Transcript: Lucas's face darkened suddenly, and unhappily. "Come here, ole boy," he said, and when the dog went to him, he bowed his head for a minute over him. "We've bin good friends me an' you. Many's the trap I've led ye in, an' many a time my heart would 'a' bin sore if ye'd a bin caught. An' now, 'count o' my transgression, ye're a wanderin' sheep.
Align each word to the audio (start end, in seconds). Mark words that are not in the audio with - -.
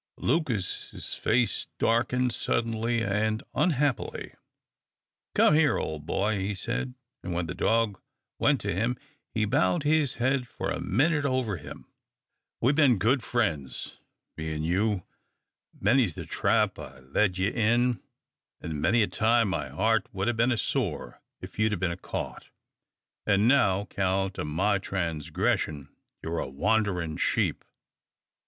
Lucas's 0.17 1.13
face 1.13 1.67
darkened 1.77 2.33
suddenly, 2.33 3.03
and 3.03 3.43
unhappily. 3.53 4.33
"Come 5.35 5.53
here, 5.53 5.77
ole 5.77 5.99
boy," 5.99 6.39
he 6.39 6.55
said, 6.55 6.95
and 7.21 7.33
when 7.35 7.45
the 7.45 7.53
dog 7.53 8.01
went 8.39 8.59
to 8.61 8.73
him, 8.73 8.97
he 9.35 9.45
bowed 9.45 9.83
his 9.83 10.15
head 10.15 10.47
for 10.47 10.71
a 10.71 10.79
minute 10.79 11.23
over 11.23 11.57
him. 11.57 11.85
"We've 12.61 12.73
bin 12.73 12.97
good 12.97 13.21
friends 13.21 13.99
me 14.37 14.51
an' 14.55 14.63
you. 14.63 15.03
Many's 15.79 16.15
the 16.15 16.25
trap 16.25 16.79
I've 16.79 17.03
led 17.09 17.37
ye 17.37 17.49
in, 17.49 18.01
an' 18.59 18.81
many 18.81 19.03
a 19.03 19.07
time 19.07 19.49
my 19.49 19.69
heart 19.69 20.07
would 20.11 20.27
'a' 20.27 20.33
bin 20.33 20.57
sore 20.57 21.21
if 21.41 21.59
ye'd 21.59 21.73
a 21.73 21.77
bin 21.77 21.95
caught. 21.99 22.49
An' 23.27 23.47
now, 23.47 23.85
'count 23.85 24.39
o' 24.39 24.45
my 24.45 24.79
transgression, 24.79 25.89
ye're 26.23 26.39
a 26.39 26.49
wanderin' 26.49 27.17
sheep. 27.17 27.63